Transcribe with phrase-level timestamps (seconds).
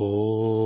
[0.00, 0.59] Oh.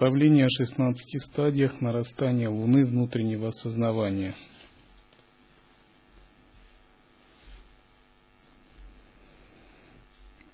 [0.00, 4.34] Наставление о 16 стадиях нарастания Луны внутреннего осознавания.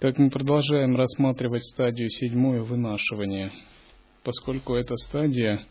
[0.00, 3.52] Так мы продолжаем рассматривать стадию седьмую вынашивания,
[4.24, 5.64] поскольку эта стадия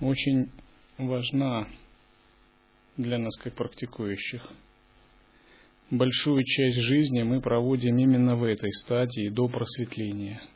[0.00, 0.52] очень
[0.96, 1.66] важна
[2.96, 4.48] для нас как практикующих.
[5.90, 10.40] Большую часть жизни мы проводим именно в этой стадии до просветления–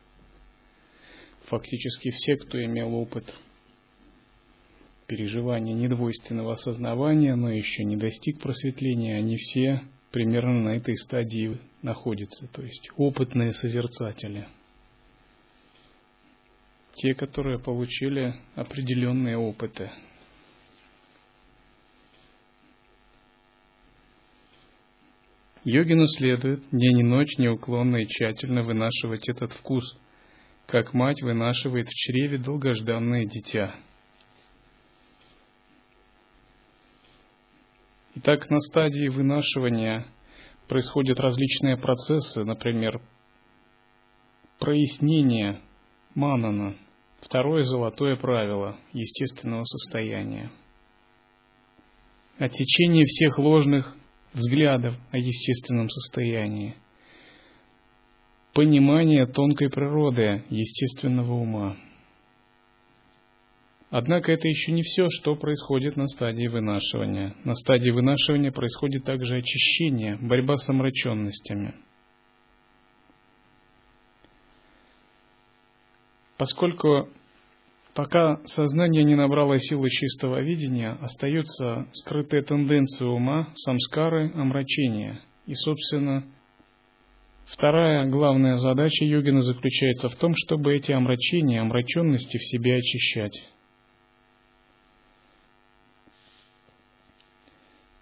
[1.51, 3.25] фактически все, кто имел опыт
[5.05, 12.47] переживания недвойственного осознавания, но еще не достиг просветления, они все примерно на этой стадии находятся,
[12.47, 14.47] то есть опытные созерцатели.
[16.93, 19.91] Те, которые получили определенные опыты.
[25.65, 29.97] Йогину следует день и ночь неуклонно и тщательно вынашивать этот вкус–
[30.71, 33.75] как мать вынашивает в чреве долгожданное дитя.
[38.15, 40.07] Итак, на стадии вынашивания
[40.69, 43.01] происходят различные процессы, например,
[44.59, 45.59] прояснение
[46.15, 46.77] манана,
[47.19, 50.51] второе золотое правило естественного состояния,
[52.37, 53.93] отсечение всех ложных
[54.31, 56.77] взглядов о естественном состоянии–
[58.53, 61.77] понимание тонкой природы естественного ума.
[63.89, 67.35] Однако это еще не все, что происходит на стадии вынашивания.
[67.43, 71.75] На стадии вынашивания происходит также очищение, борьба с омраченностями.
[76.37, 77.09] Поскольку
[77.93, 86.23] пока сознание не набрало силы чистого видения, остаются скрытые тенденции ума, самскары, омрачения и, собственно,
[87.51, 93.43] Вторая главная задача йогина заключается в том, чтобы эти омрачения, омраченности в себе очищать.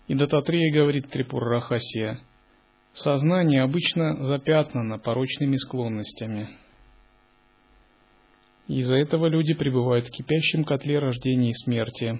[0.08, 2.20] И Дататрея говорит Трипуррахасия,
[2.94, 6.50] сознание обычно запятнано порочными склонностями.
[8.68, 12.20] Из-за этого люди пребывают в кипящем котле рождения и смерти.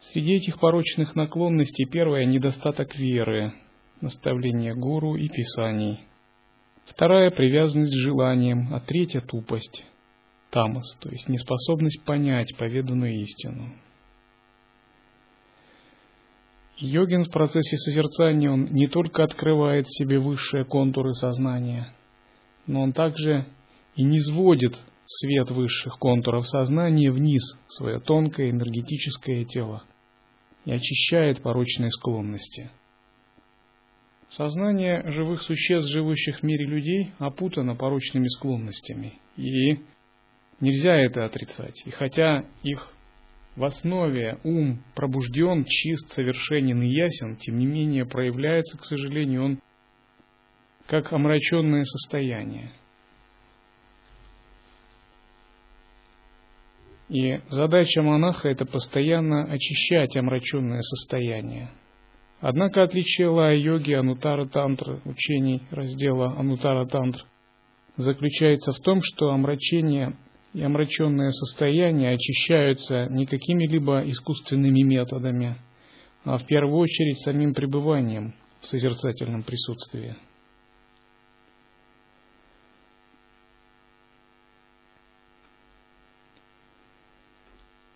[0.00, 3.52] Среди этих порочных наклонностей первое– недостаток веры–
[4.00, 6.00] наставление гуру и писаний.
[6.86, 9.84] Вторая– привязанность к желаниям, а третья– тупость,
[10.50, 13.74] тамас, то есть неспособность понять поведанную истину.
[16.78, 21.88] Йогин в процессе созерцания, он не только открывает себе высшие контуры сознания,
[22.66, 23.46] но он также
[23.96, 29.82] и не сводит свет высших контуров сознания вниз в свое тонкое энергетическое тело
[30.64, 32.70] и очищает порочные склонности–
[34.30, 39.14] Сознание живых существ, живущих в мире людей, опутано порочными склонностями.
[39.36, 39.78] И
[40.60, 41.82] нельзя это отрицать.
[41.86, 42.92] И хотя их
[43.56, 49.60] в основе ум пробужден, чист, совершенен и ясен, тем не менее проявляется, к сожалению, он
[50.86, 52.70] как омраченное состояние.
[57.08, 61.70] И задача монаха– это постоянно очищать омраченное состояние–
[62.40, 67.24] Однако отличие лая-йоги Анутара Тантра, учений раздела Анутара Тантра,
[67.96, 70.16] заключается в том, что омрачение
[70.54, 75.56] и омраченное состояние очищаются не какими-либо искусственными методами,
[76.24, 80.16] а в первую очередь самим пребыванием в созерцательном присутствии.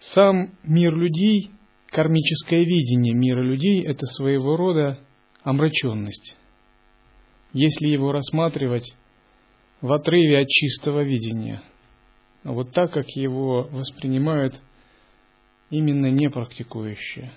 [0.00, 1.53] Сам мир людей
[1.93, 4.99] кармическое видение мира людей– это своего рода
[5.43, 6.37] омраченность.
[7.53, 8.94] Если его рассматривать
[9.83, 11.62] в отрыве от чистого видения,
[12.44, 14.61] вот так, как его воспринимают
[15.71, 17.33] именно непрактикующие.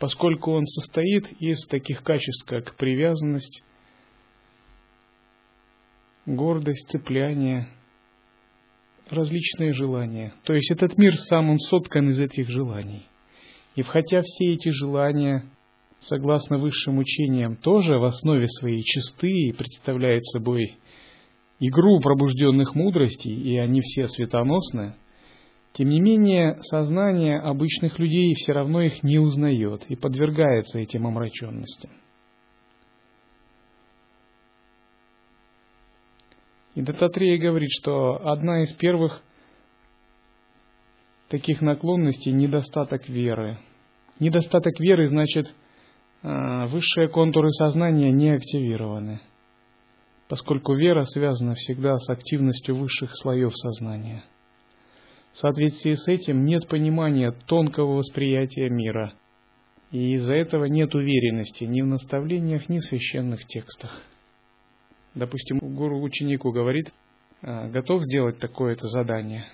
[0.00, 3.62] поскольку он состоит из таких качеств, как привязанность,
[6.24, 7.68] гордость, цепляние,
[9.10, 10.32] различные желания.
[10.44, 13.06] То есть этот мир сам он соткан из этих желаний.
[13.76, 15.44] И хотя все эти желания,
[16.00, 20.76] согласно высшим учениям, тоже в основе своей чисты и представляют собой
[21.60, 24.94] игру пробужденных мудростей, и они все светоносны,
[25.72, 31.92] тем не менее сознание обычных людей все равно их не узнает и подвергается этим омраченностям.
[36.74, 39.22] И Дататрея говорит, что одна из первых
[41.30, 43.58] таких наклонностей– недостаток веры.
[44.18, 45.54] Недостаток веры значит,
[46.22, 49.20] а, высшие контуры сознания не активированы,
[50.28, 54.24] поскольку вера связана всегда с активностью высших слоев сознания.
[55.32, 59.14] В соответствии с этим нет понимания тонкого восприятия мира,
[59.92, 64.02] и из-за этого нет уверенности ни в наставлениях, ни в священных текстах.
[65.14, 66.92] Допустим, гуру ученику говорит,
[67.42, 69.46] «А, готов сделать такое-то задание.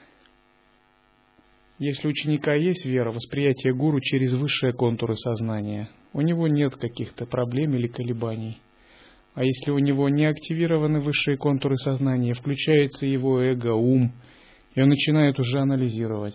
[1.78, 7.26] Если у ученика есть вера, восприятие гуру через высшие контуры сознания, у него нет каких-то
[7.26, 8.58] проблем или колебаний.
[9.34, 14.14] А если у него не активированы высшие контуры сознания, включается его эго, ум,
[14.74, 16.34] и он начинает уже анализировать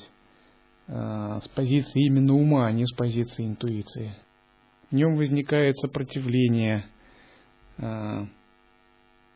[0.88, 0.94] э,
[1.42, 4.14] с позиции именно ума, а не с позиции интуиции.
[4.92, 6.86] В нем возникает сопротивление,
[7.80, 8.26] э,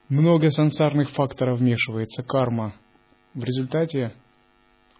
[0.09, 2.75] много сансарных факторов вмешивается, карма.
[3.33, 4.13] В результате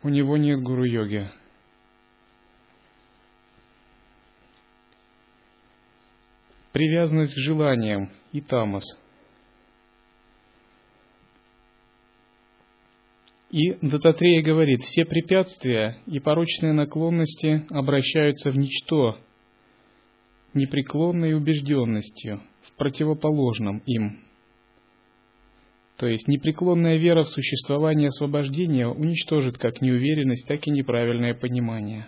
[0.06, 1.32] у него нет гуру-йоги.
[6.72, 8.84] Привязанность к желаниям и тамас.
[13.50, 19.18] И Дататрея говорит, все препятствия и порочные наклонности обращаются в ничто,
[20.54, 24.20] непреклонной убежденностью, в противоположном им–
[25.98, 32.08] то есть непреклонная вера в существование освобождения уничтожит как неуверенность, так и неправильное понимание.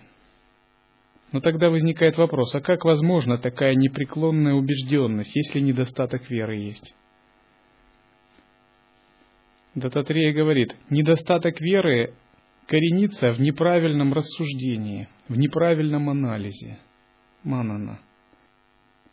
[1.32, 6.94] Но тогда возникает вопрос, а как возможна такая непреклонная убежденность, если недостаток веры есть?
[9.74, 12.14] Дататрея говорит, недостаток веры
[12.66, 16.78] коренится в неправильном рассуждении, в неправильном анализе.
[17.42, 18.00] Манана–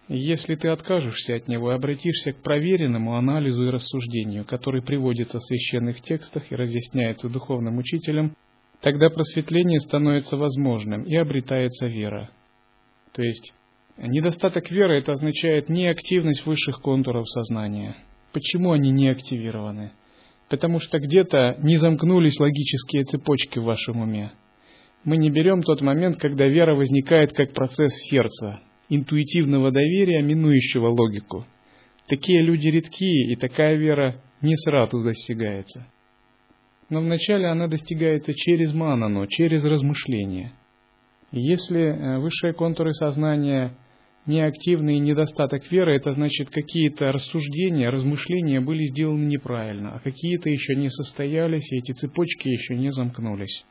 [0.07, 5.43] если ты откажешься от него и обратишься к проверенному анализу и рассуждению, который приводится в
[5.43, 8.35] священных текстах и разъясняется духовным учителем,
[8.81, 12.29] тогда просветление становится возможным и обретается вера.
[13.13, 13.53] То есть
[13.97, 17.95] недостаток веры это означает неактивность высших контуров сознания.
[18.31, 19.91] Почему они не активированы?
[20.49, 24.33] Потому что где-то не замкнулись логические цепочки в вашем уме.
[25.03, 28.59] Мы не берем тот момент, когда вера возникает как процесс сердца,
[28.89, 31.45] интуитивного доверия, минующего логику.
[32.07, 35.87] Такие люди редкие, и такая вера не сразу достигается.
[36.89, 40.51] Но вначале она достигается через манану, через размышление.
[41.31, 43.75] Если э, высшие контуры сознания
[44.27, 50.75] неактивны и недостаток веры, это значит какие-то рассуждения, размышления были сделаны неправильно, а какие-то еще
[50.75, 53.65] не состоялись, и эти цепочки еще не замкнулись.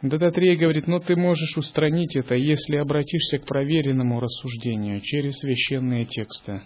[0.00, 6.62] Дататрия говорит, но ты можешь устранить это, если обратишься к проверенному рассуждению через священные тексты.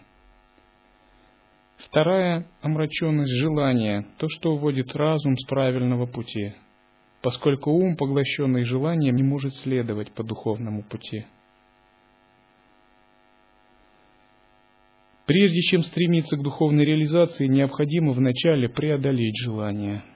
[1.78, 6.52] Вторая омраченность желания, то, что уводит разум с правильного пути,
[7.22, 11.24] поскольку ум, поглощенный желанием, не может следовать по духовному пути.
[15.24, 20.02] Прежде чем стремиться к духовной реализации, необходимо вначале преодолеть желание–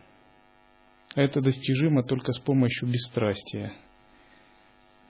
[1.17, 3.73] это достижимо только с помощью бесстрастия.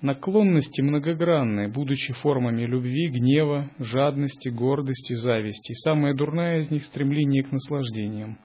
[0.01, 5.73] Наклонности многогранны, будучи формами любви, гнева, жадности, гордости, зависти.
[5.73, 8.39] Самая дурная из них– стремление к наслаждениям.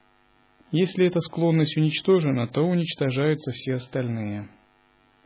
[0.71, 4.49] Если эта склонность уничтожена, то уничтожаются все остальные.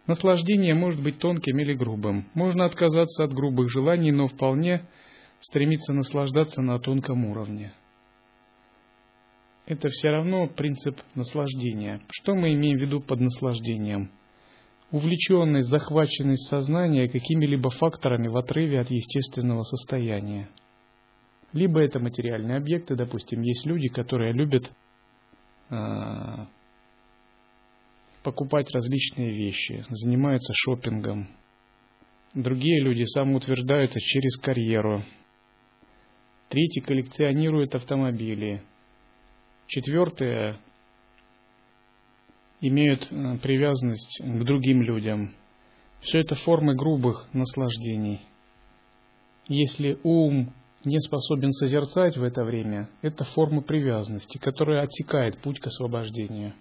[0.08, 2.28] Наслаждение может быть тонким или грубым.
[2.34, 4.88] Можно отказаться от грубых желаний, но вполне
[5.40, 7.72] стремиться наслаждаться на тонком уровне
[9.66, 12.02] это все равно принцип наслаждения.
[12.12, 14.12] Что мы имеем в виду под наслаждением?
[14.92, 20.50] Увлеченность, захваченность сознания какими-либо факторами в отрыве от естественного состояния.
[21.54, 24.72] Либо это материальные объекты, допустим, есть люди, которые любят
[25.70, 25.76] э,
[28.24, 31.30] покупать различные вещи, занимаются шопингом.
[32.34, 35.04] Другие люди самоутверждаются через карьеру.
[36.50, 38.62] Третьи коллекционируют автомобили,
[39.68, 40.60] Четвертое
[42.62, 45.36] имеют э, привязанность к другим людям.
[46.02, 48.22] Все это формы грубых наслаждений.
[49.48, 50.54] Если ум
[50.84, 56.54] не способен созерцать в это время, это форма привязанности, которая отсекает путь к освобождению.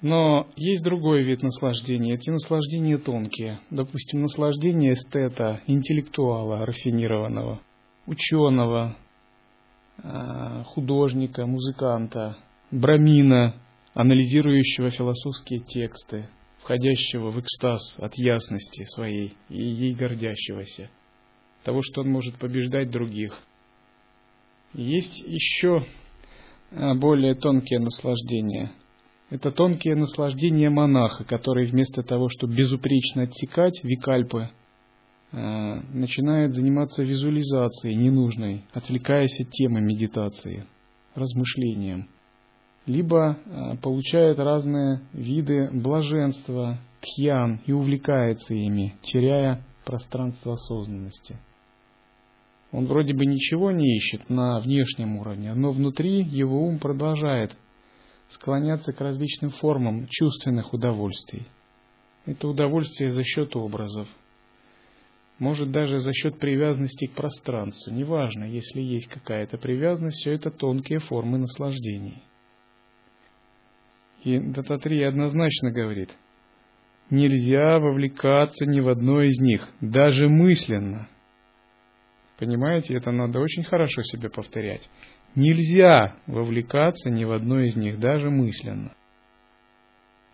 [0.00, 2.14] Но есть другой вид наслаждения.
[2.14, 3.60] Эти наслаждения тонкие.
[3.70, 7.60] Допустим, наслаждение эстета, интеллектуала, рафинированного,
[8.06, 8.96] ученого,
[10.66, 12.36] художника, музыканта,
[12.70, 13.54] брамина,
[13.94, 20.90] анализирующего философские тексты, входящего в экстаз от ясности своей и ей гордящегося,
[21.62, 23.38] того, что он может побеждать других.
[24.72, 25.86] Есть еще
[26.72, 28.72] а, более тонкие наслаждения.
[29.30, 34.50] Это тонкие наслаждения монаха, который вместо того, чтобы безупречно отсекать викальпы,
[35.34, 40.64] начинает заниматься визуализацией ненужной, отвлекаясь от темы медитации,
[41.14, 42.08] размышлением–
[42.86, 51.38] либо э, получает разные виды блаженства, тхьян и увлекается ими, теряя пространство осознанности.
[52.72, 57.56] Он вроде бы ничего не ищет на внешнем уровне, но внутри его ум продолжает
[58.30, 61.46] склоняться к различным формам чувственных удовольствий.
[62.26, 64.08] Это удовольствие за счет образов,
[65.38, 67.92] может даже за счет привязанности к пространству.
[67.92, 72.22] Неважно, если есть какая-то привязанность, все это тонкие формы наслаждений–
[74.24, 76.08] и Дататрия однозначно говорит,
[77.10, 81.08] нельзя вовлекаться ни в одно из них, даже мысленно.
[82.38, 84.88] Понимаете, это надо очень хорошо себе повторять.
[85.34, 88.94] Нельзя вовлекаться ни в одно из них, даже мысленно.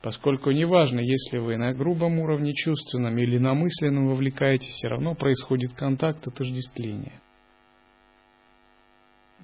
[0.03, 5.75] Поскольку неважно, если вы на грубом уровне чувственном или на мысленном вовлекаетесь, все равно происходит
[5.75, 7.21] контакт, отождествление.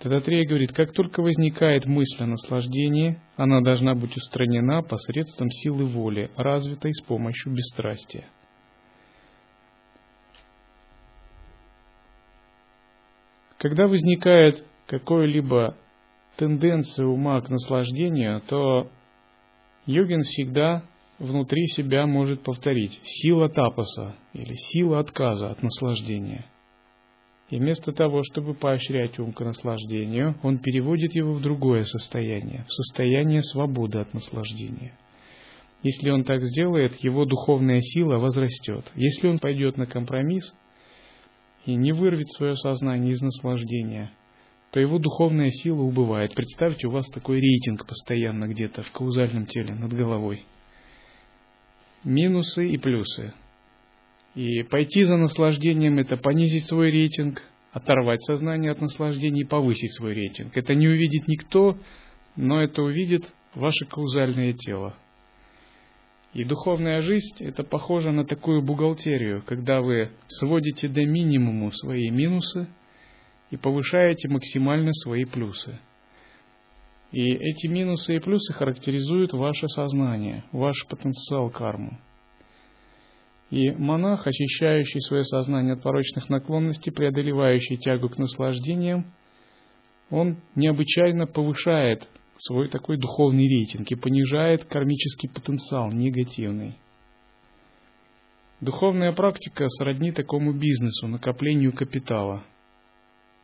[0.00, 6.30] Тататрея говорит, как только возникает мысль о наслаждении, она должна быть устранена посредством силы воли,
[6.36, 8.28] развитой с помощью бесстрастия.
[13.58, 15.76] Когда возникает какая-либо
[16.36, 18.90] тенденция ума к наслаждению, то
[19.86, 20.82] йогин всегда
[21.18, 26.46] внутри себя может повторить сила тапаса или сила отказа от наслаждения–
[27.48, 32.72] и вместо того, чтобы поощрять ум к наслаждению, он переводит его в другое состояние, в
[32.72, 34.98] состояние свободы от наслаждения.
[35.82, 38.90] Если он так сделает, его духовная сила возрастет.
[38.96, 40.52] Если он пойдет на компромисс
[41.66, 44.10] и не вырвет свое сознание из наслаждения,
[44.76, 46.34] то его духовная сила убывает.
[46.34, 50.44] Представьте, у вас такой рейтинг постоянно где-то в каузальном теле над головой.
[52.04, 53.32] Минусы и плюсы.
[54.34, 57.40] И пойти за наслаждением– это понизить свой рейтинг,
[57.72, 60.54] оторвать сознание от наслаждения и повысить свой рейтинг.
[60.54, 61.78] Это не увидит никто,
[62.36, 64.94] но это увидит ваше каузальное тело.
[66.34, 72.68] И духовная жизнь– это похоже на такую бухгалтерию, когда вы сводите до минимума свои минусы
[73.50, 75.78] и повышаете максимально свои плюсы.
[77.12, 81.98] И эти минусы и плюсы характеризуют ваше сознание, ваш потенциал карму.
[83.50, 89.14] И монах, очищающий свое сознание от порочных наклонностей, преодолевающий тягу к наслаждениям,
[90.10, 96.76] он необычайно повышает свой такой духовный рейтинг и понижает кармический потенциал негативный.
[98.60, 102.44] Духовная практика сродни такому бизнесу, накоплению капитала.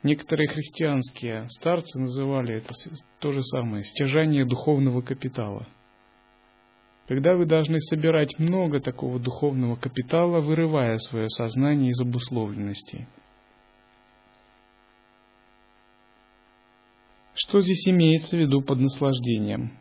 [0.02, 2.73] Некоторые христианские старцы называли это
[3.21, 5.68] то же самое– стяжание духовного капитала–
[7.12, 13.06] когда вы должны собирать много такого духовного капитала, вырывая свое сознание из обусловленностей.
[17.35, 19.78] Что здесь имеется в виду под наслаждением?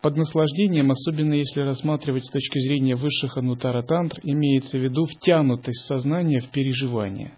[0.00, 5.86] Под наслаждением, особенно если рассматривать с точки зрения высших анутара тантр, имеется в виду втянутость
[5.86, 7.36] сознания в переживание.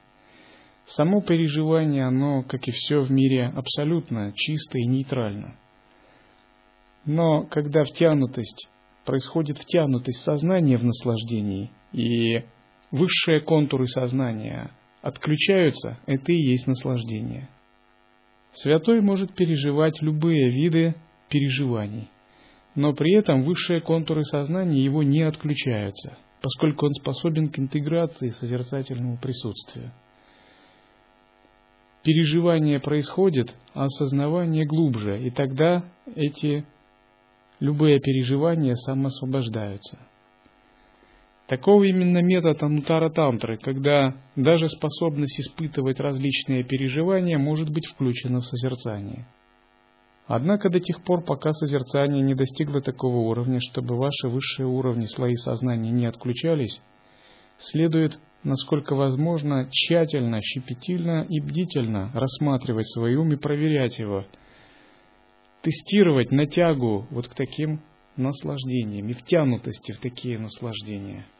[0.88, 5.56] Само переживание, оно, как и все в мире, абсолютно чисто и нейтрально–
[7.08, 8.68] но когда втянутость,
[9.06, 12.42] происходит втянутость сознания в наслаждении, и
[12.90, 17.48] высшие контуры сознания отключаются, это и есть наслаждение.
[18.52, 20.96] Святой может переживать любые виды
[21.30, 22.10] переживаний,
[22.74, 29.16] но при этом высшие контуры сознания его не отключаются, поскольку он способен к интеграции созерцательного
[29.16, 29.94] присутствия.
[32.08, 35.84] Переживание происходит, а осознавание глубже, и тогда
[36.16, 36.64] эти
[37.60, 39.98] любые переживания самоосвобождаются.
[41.48, 48.46] Таков именно метод Анутара Тантры, когда даже способность испытывать различные переживания может быть включена в
[48.46, 49.28] созерцание.
[50.26, 55.34] Однако до тех пор, пока созерцание не достигло такого уровня, чтобы ваши высшие уровни слои
[55.34, 56.80] сознания не отключались,
[57.58, 64.24] следует, насколько возможно, тщательно, щепетильно и бдительно рассматривать свой ум и проверять его,
[65.62, 67.80] тестировать натягу вот к таким
[68.16, 71.26] наслаждениям и втянутости в такие наслаждения–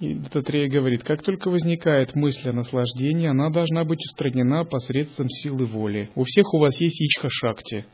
[0.00, 5.66] И Дататрея говорит, как только возникает мысль о наслаждении, она должна быть устранена посредством силы
[5.66, 6.10] воли.
[6.14, 7.84] У всех у вас есть ичха-шакти,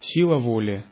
[0.00, 0.84] сила воли.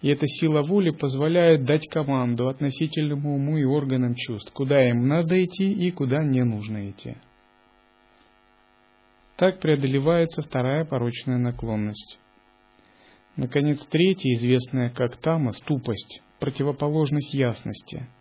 [0.00, 5.42] И эта сила воли позволяет дать команду относительному уму и органам чувств, куда им надо
[5.44, 7.16] идти и куда не нужно идти.
[9.36, 12.18] Так преодолевается вторая порочная наклонность.
[13.36, 18.08] Наконец, третья, известная как тамас, тупость, противоположность ясности–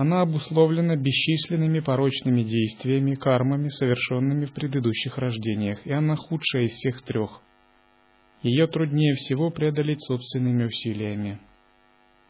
[0.00, 7.02] она обусловлена бесчисленными порочными действиями, кармами, совершенными в предыдущих рождениях, и она худшая из всех
[7.02, 7.42] трех.
[8.42, 11.40] Ее труднее всего преодолеть собственными усилиями.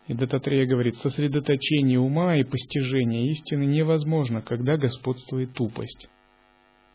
[0.07, 6.09] И Дататрея говорит, сосредоточение ума и постижение истины невозможно, когда господствует тупость.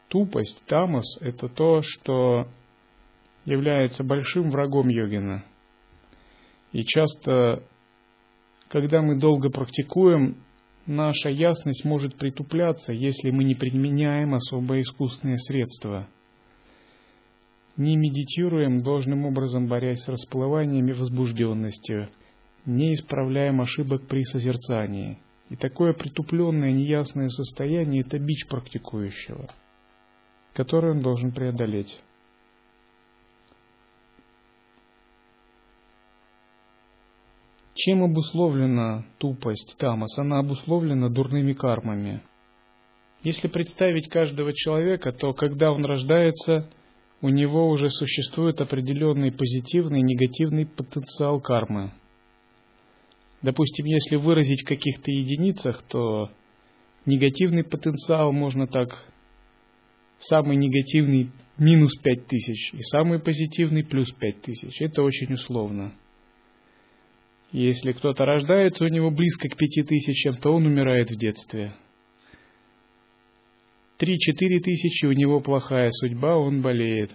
[0.08, 2.48] Тупость, тамос, это то, что
[3.46, 5.44] является большим врагом йогина.
[6.72, 7.64] И часто,
[8.70, 10.44] когда мы долго практикуем,
[10.88, 16.08] наша ясность может притупляться, если мы не применяем особо искусственные средства.
[17.76, 22.10] Не медитируем должным образом, борясь с расплываниями возбужденности,
[22.66, 25.20] не исправляем ошибок при созерцании.
[25.50, 29.50] И такое притупленное, неясное состояние– это бич практикующего,
[30.54, 32.00] который он должен преодолеть.
[37.76, 40.18] Чем обусловлена тупость тамас?
[40.20, 42.22] Она обусловлена дурными кармами.
[43.24, 46.70] Если представить каждого человека, то когда он рождается,
[47.24, 51.94] у него уже существует определенный позитивный и негативный потенциал кармы.
[53.42, 56.32] Допустим, если выразить в каких-то единицах, то
[57.06, 59.06] негативный потенциал можно так
[60.18, 64.82] самый негативный минус 5000 и самый позитивный плюс 5000.
[64.82, 65.94] Это очень условно.
[67.54, 71.74] Если кто-то рождается у него близко к пяти тысячам, то он умирает в детстве.
[74.04, 77.10] Три-четыре тысячи у него плохая судьба, он болеет.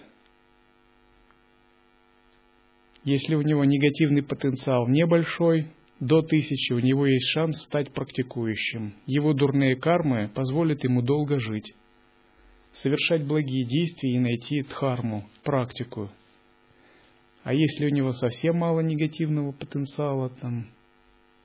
[3.04, 5.66] Если у него негативный потенциал небольшой,
[6.00, 8.94] до тысячи у него есть шанс стать практикующим.
[9.04, 11.74] Его дурные кармы позволят ему долго жить,
[12.72, 16.10] совершать благие действия и найти дхарму, практику,
[17.42, 20.70] а если у него совсем мало негативного потенциала, там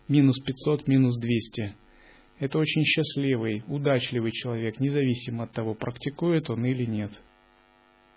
[0.07, 1.75] минус 500, минус 200,
[2.43, 7.11] это очень счастливый, удачливый человек, независимо от того, практикует он или нет.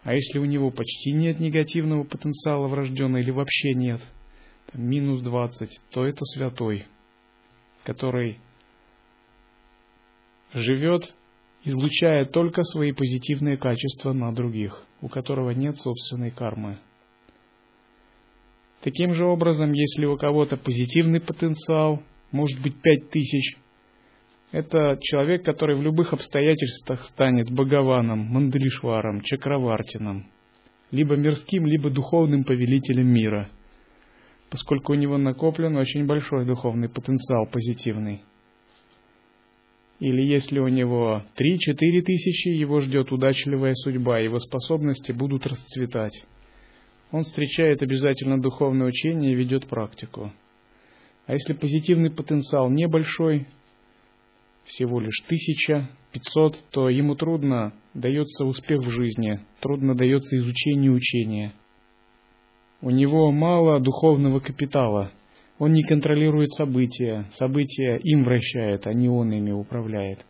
[0.03, 4.01] А если у него почти нет негативного потенциала врожденного или вообще нет,
[4.73, 6.87] там, минус 20, то это святой,
[7.85, 8.41] который
[10.53, 11.15] живет,
[11.63, 16.81] излучая только свои позитивные качества на других, у которого нет собственной кармы.
[18.81, 23.66] Таким же образом, если у кого-то позитивный потенциал, может быть 5000,
[24.53, 30.27] это человек, который в любых обстоятельствах станет Бхагаваном, Мандалишваром, Чакравартином,
[30.91, 33.49] либо мирским, либо духовным повелителем мира,
[34.51, 38.23] поскольку у него накоплен очень большой духовный потенциал позитивный.
[39.99, 46.23] Или если у него 3-4 тысячи, его ждет удачливая судьба, его способности будут расцветать
[47.11, 50.33] он встречает обязательно духовное учение и ведет практику.
[51.27, 53.47] А если позитивный потенциал небольшой,
[54.67, 61.53] всего лишь тысяча, пятьсот, то ему трудно дается успех в жизни, трудно дается изучение учения.
[62.81, 65.13] У него мало духовного капитала,
[65.59, 70.25] он не контролирует события, события им вращает, а не он ими управляет.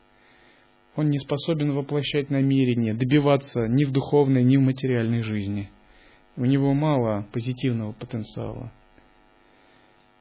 [0.95, 5.71] Он не способен воплощать намерения, добиваться ни в духовной, ни в материальной жизни–
[6.37, 8.71] у него мало позитивного потенциала.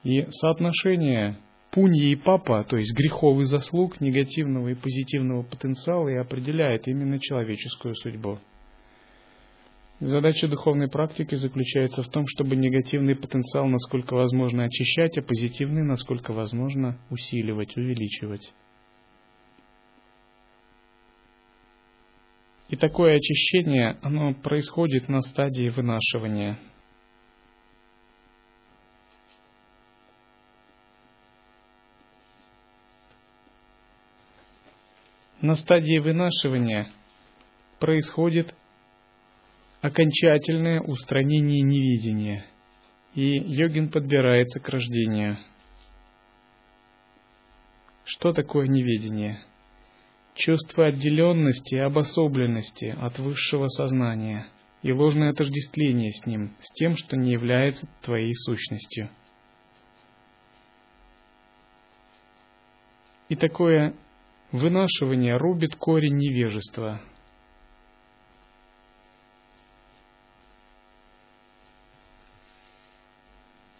[0.03, 1.37] И соотношение
[1.75, 7.19] пуньи и папа, то есть грехов и заслуг, негативного и позитивного потенциала и определяет именно
[7.19, 8.39] человеческую судьбу.
[9.99, 16.31] Задача духовной практики заключается в том, чтобы негативный потенциал насколько возможно очищать, а позитивный насколько
[16.31, 18.53] возможно усиливать, увеличивать.
[22.69, 26.57] И такое очищение, оно происходит на стадии вынашивания.
[35.45, 36.89] На стадии вынашивания
[37.79, 38.55] происходит
[39.79, 42.47] окончательное устранение невидения,
[43.13, 45.37] и йогин подбирается к рождению.
[48.05, 49.39] Что такое неведение?
[50.33, 54.47] Чувство отделенности обособленности от высшего сознания
[54.81, 59.11] и ложное отождествление с ним, с тем, что не является твоей сущностью.
[63.29, 63.93] И такое
[64.51, 67.01] вынашивание рубит корень невежества.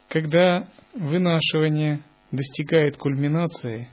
[0.10, 2.01] Когда вынашивание
[2.32, 3.89] достигает кульминации,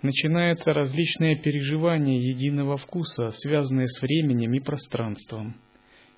[0.00, 5.56] начинается различное переживание единого вкуса, связанное с временем и пространством.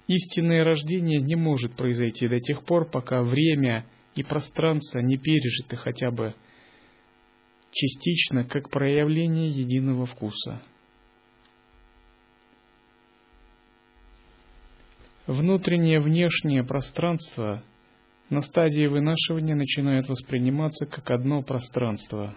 [0.06, 6.10] Истинное рождение не может произойти до тех пор, пока время и пространство не пережиты хотя
[6.10, 6.34] бы
[7.72, 10.62] частично как проявление единого вкуса.
[15.26, 17.64] Внутреннее внешнее пространство
[18.30, 22.36] на стадии вынашивания начинает восприниматься как одно пространство.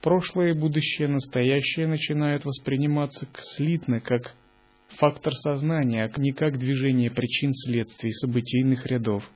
[0.00, 4.34] Прошлое и будущее, настоящее начинают восприниматься слитно, как
[4.98, 9.28] фактор сознания, а не как движение причин, следствий, событийных рядов.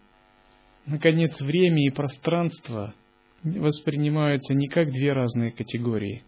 [0.87, 2.95] Наконец, время и пространство
[3.43, 6.25] воспринимаются не как две разные категории,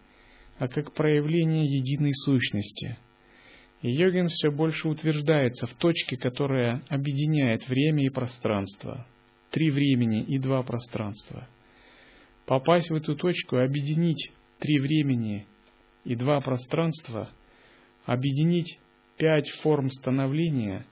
[0.58, 2.98] а как проявление единой сущности.
[3.82, 9.06] И йогин все больше утверждается в точке, которая объединяет время и пространство.
[9.50, 11.48] Три времени и два пространства.
[12.46, 15.46] Попасть в эту точку, объединить три времени
[16.04, 17.30] и два пространства,
[18.06, 18.78] объединить
[19.16, 20.86] пять форм становления,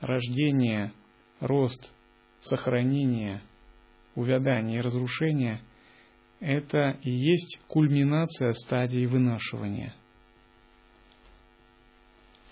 [0.00, 0.92] рождения,
[1.40, 1.92] рост,
[2.40, 3.42] сохранение,
[4.14, 5.60] увядание и разрушение–
[6.40, 9.94] это и есть кульминация стадии вынашивания.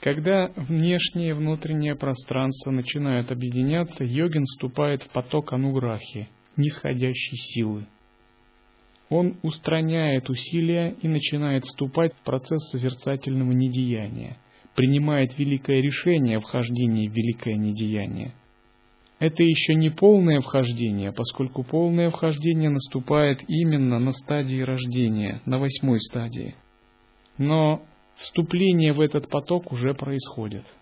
[0.01, 7.87] Когда внешнее и внутреннее пространство начинают объединяться, йогин вступает в поток ануграхи, нисходящей силы.
[9.09, 14.37] Он устраняет усилия и начинает вступать в процесс созерцательного недеяния,
[14.77, 18.35] принимает великое решение о вхождении в великое недеяние–
[19.19, 26.01] это еще не полное вхождение, поскольку полное вхождение наступает именно на стадии рождения, на восьмой
[26.01, 26.55] стадии.
[27.37, 27.83] Но
[28.17, 30.65] вступление в этот поток уже происходит–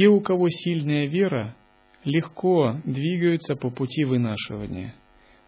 [0.00, 1.54] Те, у кого сильная вера,
[2.04, 4.94] легко двигаются по пути вынашивания.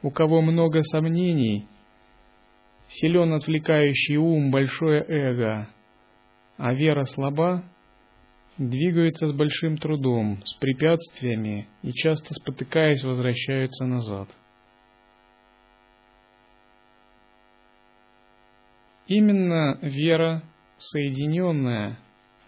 [0.02, 1.66] У кого много сомнений,
[2.86, 5.70] силен отвлекающий ум, большое эго,
[6.58, 7.64] а вера слаба,
[8.58, 14.28] двигаются с большим трудом, с препятствиями и часто спотыкаясь возвращаются назад.
[19.06, 20.42] Именно вера,
[20.76, 21.98] соединенная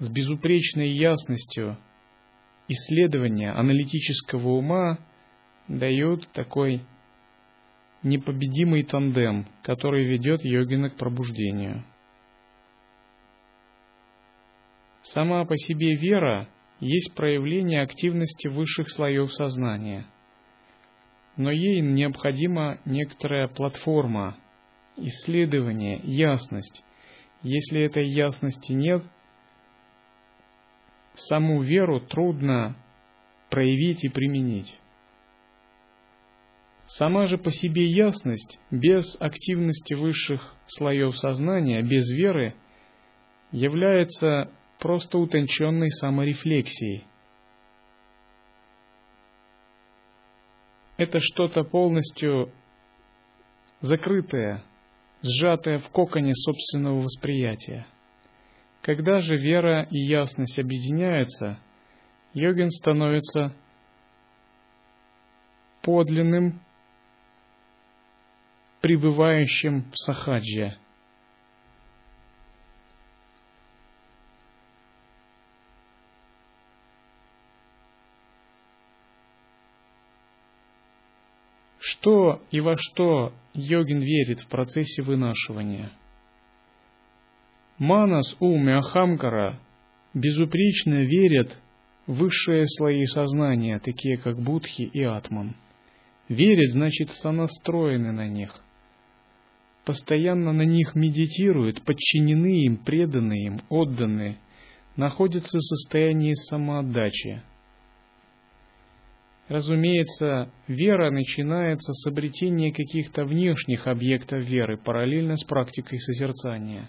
[0.00, 1.78] с безупречной ясностью
[2.68, 4.98] исследования аналитического ума
[5.68, 6.82] дают такой
[8.02, 11.84] непобедимый тандем, который ведет йогина к пробуждению.
[15.02, 16.48] Сама по себе вера
[16.80, 20.06] есть проявление активности высших слоев сознания,
[21.36, 24.36] но ей необходима некоторая платформа,
[24.96, 26.82] исследование, ясность.
[27.42, 29.02] Если этой ясности нет,
[31.14, 32.76] саму веру трудно
[33.50, 34.78] проявить и применить.
[36.86, 42.54] Сама же по себе ясность без активности высших слоев сознания, без веры,
[43.52, 47.06] является просто утонченной саморефлексией.
[50.96, 52.52] Это что-то полностью
[53.80, 54.62] закрытое,
[55.22, 57.86] сжатое в коконе собственного восприятия.
[58.84, 61.58] Когда же вера и ясность объединяются,
[62.34, 63.56] йогин становится
[65.80, 66.60] подлинным,
[68.82, 70.76] пребывающим в сахаджи.
[81.78, 85.90] Что и во что йогин верит в процессе вынашивания–
[87.78, 89.58] Манас, ум Ахамкара
[90.14, 91.58] безупречно верят
[92.06, 95.56] в высшие слои сознания, такие как Будхи и Атман.
[96.28, 98.54] Верят, значит, сонастроены на них.
[99.84, 104.38] Постоянно на них медитируют, подчинены им, преданы им, отданы,
[104.96, 107.42] находятся в состоянии самоотдачи.
[109.48, 116.88] Разумеется, вера начинается с обретения каких-то внешних объектов веры параллельно с практикой созерцания.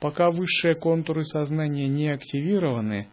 [0.00, 3.08] Пока высшие контуры сознания не активированы,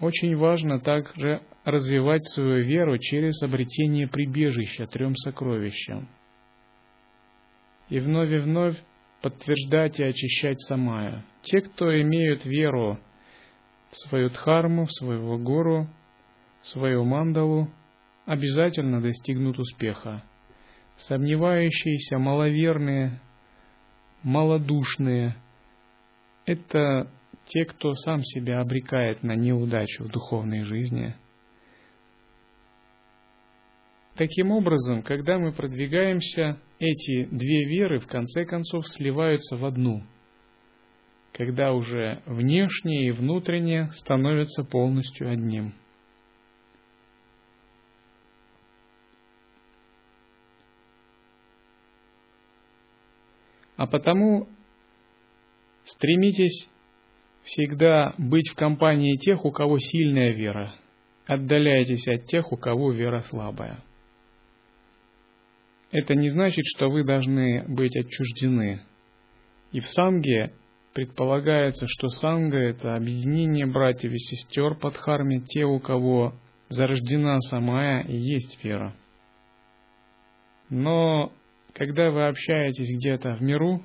[0.00, 6.08] очень важно также развивать свою веру через обретение прибежища трем сокровищам.
[7.88, 8.76] И вновь и вновь
[9.22, 11.24] подтверждать и очищать самая.
[11.42, 13.00] Те, кто имеют веру
[13.90, 15.88] в свою дхарму, в своего гуру,
[16.60, 17.70] в свою мандалу,
[18.26, 20.22] обязательно достигнут успеха.
[20.96, 23.20] Сомневающиеся, маловерные,
[24.22, 25.34] малодушные–
[26.48, 27.10] это
[27.46, 31.14] те, кто сам себя обрекает на неудачу в духовной жизни.
[34.16, 40.02] Таким образом, когда мы продвигаемся, эти две веры в конце концов сливаются в одну,
[41.32, 45.74] когда уже внешнее и внутреннее становятся полностью одним.
[53.76, 54.48] А потому
[55.88, 56.68] стремитесь
[57.42, 60.74] всегда быть в компании тех, у кого сильная вера.
[61.26, 63.82] Отдаляйтесь от тех, у кого вера слабая.
[65.90, 68.82] Это не значит, что вы должны быть отчуждены.
[69.72, 70.52] И в санге
[70.92, 76.34] предполагается, что санга– это объединение братьев и сестер под харме, те, у кого
[76.68, 78.94] зарождена самая и есть вера.
[80.68, 81.32] Но
[81.72, 83.82] когда вы общаетесь где-то в миру,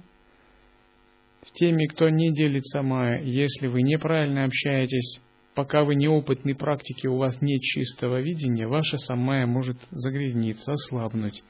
[1.44, 5.20] с теми, кто не делит сама, если вы неправильно общаетесь,
[5.56, 11.44] пока вы неопытный практики, у вас нет чистого видения, ваша самая может загрязниться, ослабнуть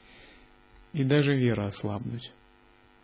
[0.94, 2.32] и даже вера ослабнуть.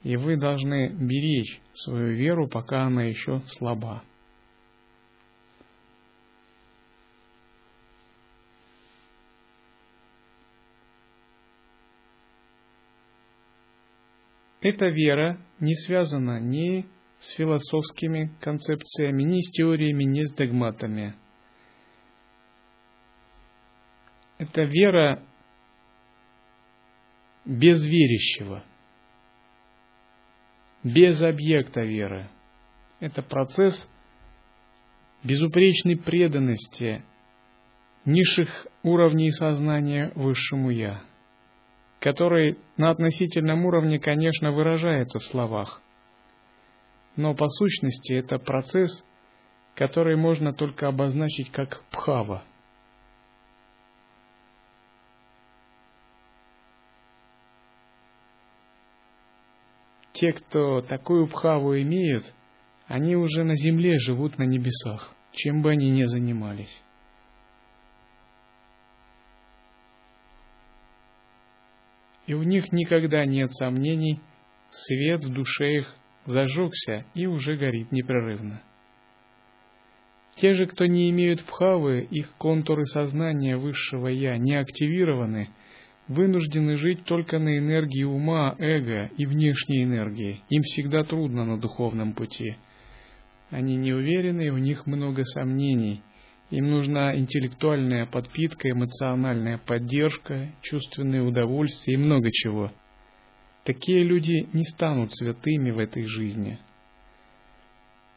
[0.03, 4.03] И вы должны беречь свою веру, пока она еще слаба.
[14.61, 16.87] Эта вера не связана ни
[17.19, 21.15] с философскими концепциями, ни с теориями, ни с догматами.
[24.37, 25.23] Это вера
[27.47, 28.65] без верящего,
[30.85, 32.29] без объекта веры.
[33.01, 33.89] Это процесс
[35.25, 37.03] безупречной преданности
[38.05, 41.03] низших уровней сознания высшему Я–
[42.01, 45.83] который на относительном уровне, конечно, выражается в словах.
[47.15, 49.05] Но по сущности это процесс,
[49.75, 52.43] который можно только обозначить как пхава.
[60.13, 62.25] Те, кто такую пхаву имеют,
[62.87, 66.83] они уже на земле живут на небесах, чем бы они ни занимались.
[72.31, 74.21] И у них никогда нет сомнений,
[74.71, 78.63] свет в душе их зажегся и уже горит непрерывно.
[80.37, 85.49] Те же, кто не имеют пхавы, их контуры сознания высшего Я не активированы,
[86.07, 90.45] вынуждены жить только на энергии ума, эго и внешней энергии.
[90.51, 92.55] Им всегда трудно на духовном пути.
[93.51, 96.05] Они не уверены, у них много сомнений–
[96.51, 102.73] им нужна интеллектуальная подпитка, эмоциональная поддержка, чувственное удовольствие и много чего.
[103.65, 106.59] Такие люди не станут святыми в этой жизни.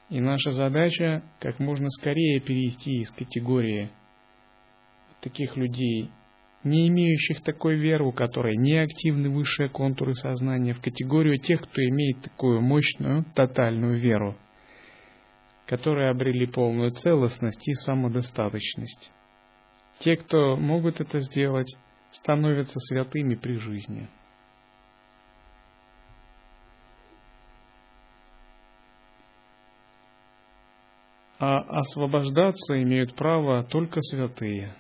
[0.10, 3.90] И наша задача как можно скорее перейти из категории
[5.22, 6.10] таких людей,
[6.64, 11.82] не имеющих такой веры, у которой не активны высшие контуры сознания, в категорию тех, кто
[11.82, 14.38] имеет такую мощную, тотальную веру–
[15.66, 19.12] которые обрели полную целостность и самодостаточность.
[20.00, 21.74] Те, кто могут это сделать,
[22.12, 24.10] становятся святыми при жизни.
[31.40, 34.76] А освобождаться имеют право только святые.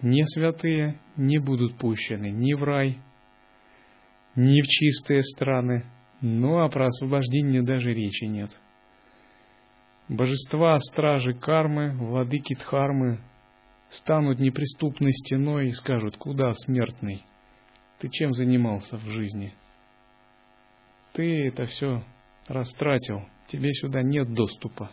[0.00, 2.98] Не святые не будут пущены ни в рай,
[4.34, 5.84] ни в чистые страны,
[6.20, 8.50] ну а про освобождение даже речи нет–
[10.12, 13.20] Божества, стражи кармы, владыки Дхармы
[13.88, 17.24] станут неприступной стеной и скажут, куда, смертный,
[17.98, 19.54] ты чем занимался в жизни?
[21.14, 22.04] Ты это все
[22.46, 24.90] растратил, тебе сюда нет доступа.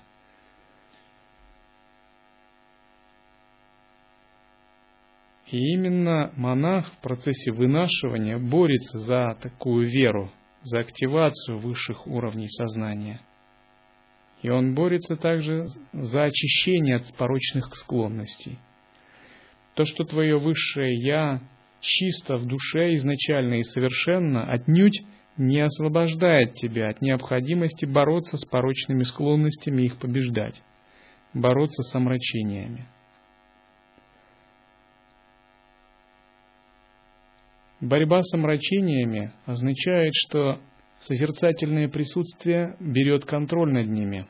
[5.47, 13.19] И именно монах в процессе вынашивания борется за такую веру, за активацию высших уровней сознания.
[14.41, 18.57] И он борется также за очищение от порочных склонностей.
[19.73, 21.41] То, что твое высшее Я
[21.81, 25.01] чисто в душе изначально и совершенно, отнюдь
[25.37, 30.61] не освобождает тебя от необходимости бороться с порочными склонностями и их побеждать,
[31.33, 32.87] бороться с омрачениями.
[37.79, 40.59] Борьба с омрачениями означает, что
[41.01, 44.25] созерцательное присутствие берет контроль над ними,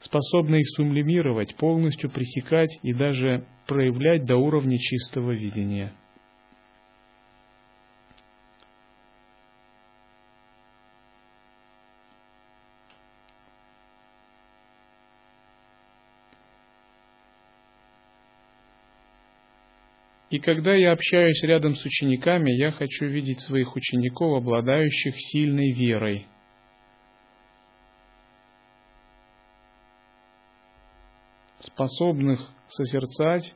[0.00, 5.92] способно их сублимировать, полностью пресекать и даже проявлять до уровня чистого видения–
[20.34, 26.26] И когда я общаюсь рядом с учениками, я хочу видеть своих учеников, обладающих сильной верой.
[31.60, 33.54] способных созерцать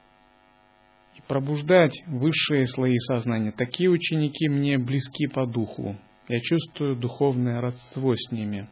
[1.17, 3.53] и пробуждать высшие слои сознания.
[3.53, 5.97] Такие ученики мне близки по духу.
[6.29, 8.69] Я чувствую духовное родство с ними.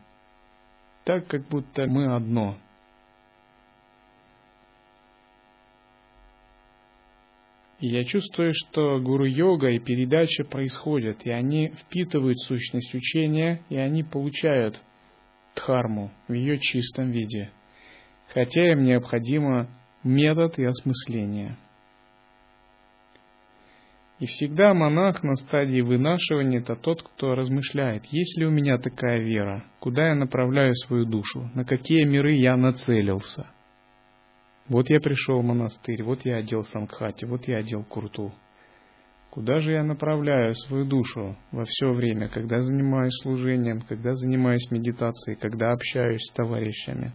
[1.05, 2.57] Так, как будто мы одно–
[7.79, 14.03] И я чувствую, что гуру-йога и передача происходят, и они впитывают сущность учения, и они
[14.03, 14.83] получают
[15.55, 17.51] дхарму в ее чистом виде,
[18.33, 19.69] хотя им необходимо
[20.03, 21.59] метод и осмысление.
[24.21, 29.21] И всегда монах на стадии вынашивания– это тот, кто размышляет, есть ли у меня такая
[29.21, 33.51] вера, куда я направляю свою душу, на какие миры я нацелился–
[34.69, 38.33] вот я пришел в монастырь, вот я одел сангхати, вот я одел курту.
[39.31, 45.37] Куда же я направляю свою душу во все время, когда занимаюсь служением, когда занимаюсь медитацией,
[45.39, 47.13] когда общаюсь с товарищами?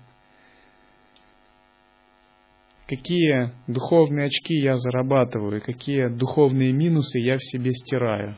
[2.88, 8.38] Какие духовные очки я зарабатываю, какие духовные минусы я в себе стираю?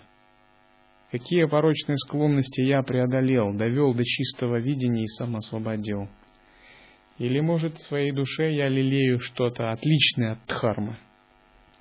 [1.12, 6.08] Какие порочные склонности я преодолел, довел до чистого видения и сам освободил?
[7.18, 10.98] Или, может, в своей душе я лелею что-то отличное от дхармы?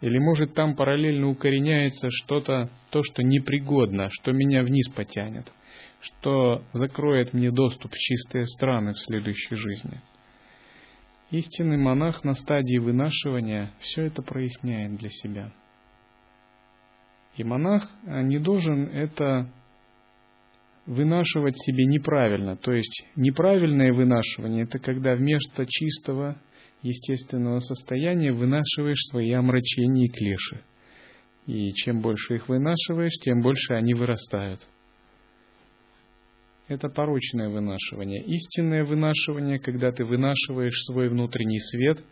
[0.01, 5.53] Или, может, там параллельно укореняется что-то, то, что непригодно, что меня вниз потянет,
[6.01, 10.01] что закроет мне доступ в чистые страны в следующей жизни?
[11.31, 15.53] Истинный монах на стадии вынашивания все это проясняет для себя.
[17.37, 19.51] И монах не должен это
[20.87, 22.57] вынашивать себе неправильно.
[22.57, 26.41] То есть неправильное вынашивание– это когда вместо чистого
[26.83, 30.63] естественного состояния вынашиваешь свои омрачения и клеши.
[31.47, 34.61] И чем больше их вынашиваешь, тем больше они вырастают.
[36.69, 38.23] Это порочное вынашивание.
[38.25, 42.03] Истинное вынашивание, когда ты вынашиваешь свой внутренний свет,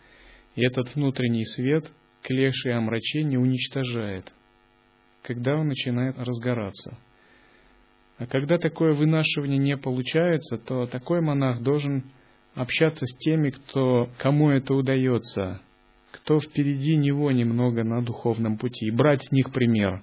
[0.56, 1.90] и этот внутренний свет
[2.22, 4.32] клеши и омрачения уничтожает,
[5.22, 6.98] когда он начинает разгораться–
[8.20, 12.04] а когда такое вынашивание не получается, то такой монах должен
[12.54, 15.62] общаться с теми, кто, кому это удается,
[16.10, 20.02] кто впереди него немного на духовном пути, и брать с них пример.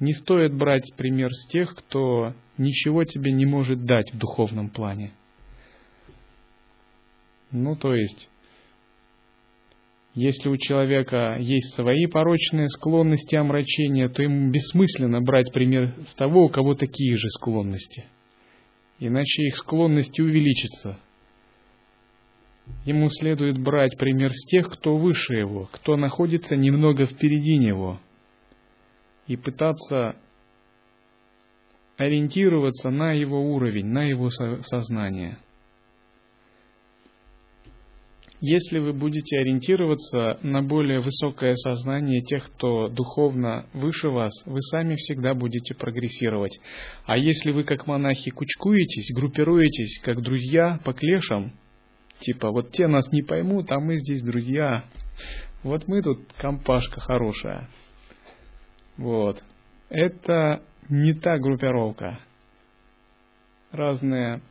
[0.00, 5.14] Не стоит брать пример с тех, кто ничего тебе не может дать в духовном плане.
[7.50, 8.28] Ну, то есть,
[10.14, 16.44] если у человека есть свои порочные склонности омрачения, то ему бессмысленно брать пример с того,
[16.44, 18.04] у кого такие же склонности.
[18.98, 20.98] Иначе их склонности увеличатся.
[22.84, 27.98] Ему следует брать пример с тех, кто выше его, кто находится немного впереди него,
[29.26, 30.14] и пытаться
[31.96, 35.38] ориентироваться на его уровень, на его сознание–
[38.42, 44.96] если вы будете ориентироваться на более высокое сознание тех, кто духовно выше вас, вы сами
[44.96, 46.58] всегда будете прогрессировать.
[47.06, 51.52] А если вы как монахи кучкуетесь, группируетесь как друзья по клешам,
[52.18, 54.86] типа вот те нас не поймут, а мы здесь друзья,
[55.62, 57.68] вот мы тут компашка хорошая.
[58.96, 59.40] Вот.
[59.88, 62.18] Это не та группировка.
[63.70, 64.42] Разные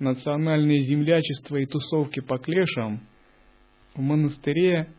[0.00, 3.00] национальные землячества и тусовки по клешам
[3.94, 4.92] в монастыре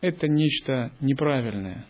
[0.00, 1.86] это нечто неправильное.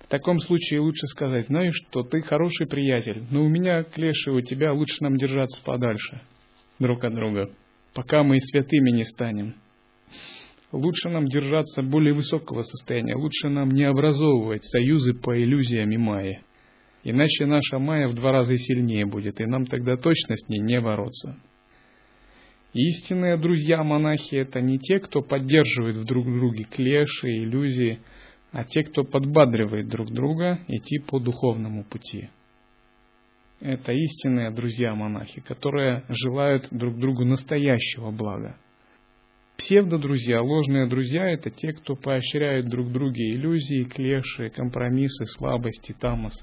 [0.00, 4.40] В таком случае лучше сказать, знаешь что, ты хороший приятель, но у меня клеши, у
[4.40, 6.22] тебя лучше нам держаться подальше
[6.78, 7.50] друг от друга,
[7.92, 9.56] пока мы святыми не станем.
[10.70, 16.42] Лучше нам держаться более высокого состояния, лучше нам не образовывать союзы по иллюзиям и майе.
[17.08, 20.80] Иначе наша майя в два раза сильнее будет, и нам тогда точно с ней не
[20.80, 21.36] бороться.
[22.72, 28.00] Истинные друзья-монахи– это не те, кто поддерживает в друг друге клеши, иллюзии,
[28.50, 32.28] а те, кто подбадривает друг друга идти по духовному пути.
[33.60, 38.58] Это истинные друзья-монахи, которые желают друг другу настоящего блага.
[39.58, 46.34] Псевдодрузья, ложные друзья– это те, кто поощряет друг друге иллюзии, клеши, компромиссы, слабости, тамос.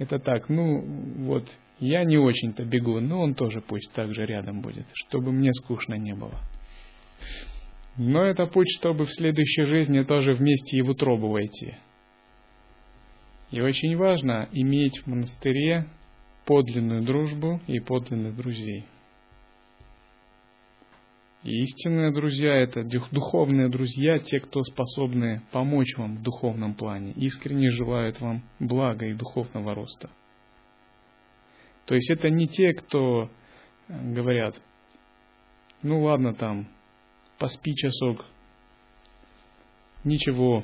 [0.00, 0.80] Это так, ну
[1.26, 1.46] вот,
[1.78, 5.92] я не очень-то бегу, но он тоже пусть так же рядом будет, чтобы мне скучно
[5.92, 6.40] не было.
[7.98, 11.74] Но это путь, чтобы в следующей жизни тоже вместе и в утробу войти.
[13.50, 15.86] И очень важно иметь в монастыре
[16.46, 18.86] подлинную дружбу и подлинных друзей–
[21.42, 27.70] и истинные друзья– это духовные друзья, те, кто способны помочь вам в духовном плане, искренне
[27.70, 30.10] желают вам блага и духовного роста.
[31.86, 33.30] То есть это не те, кто
[33.88, 34.60] э, говорят,
[35.82, 36.68] ну ладно там,
[37.38, 38.26] поспи часок,
[40.04, 40.62] ничего.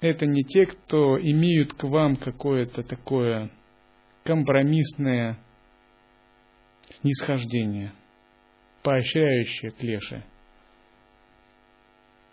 [0.00, 3.50] Это не те, кто имеют к вам какое-то такое
[4.24, 5.38] компромиссное
[7.00, 7.92] снисхождение,
[8.82, 10.24] поощряющее клеши.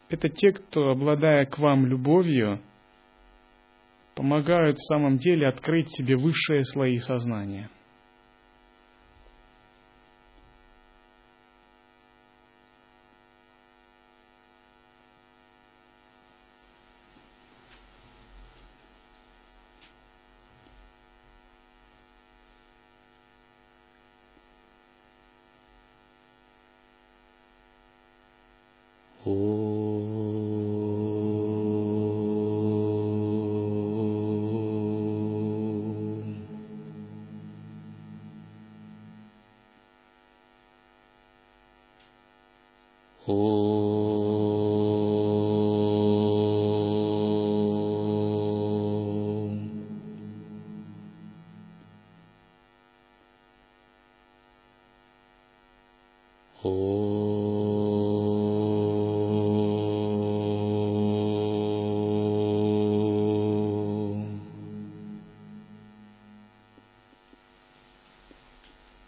[0.10, 2.62] Это те, кто, обладая к вам любовью,
[4.16, 7.70] помогают в самом деле открыть себе высшие слои сознания–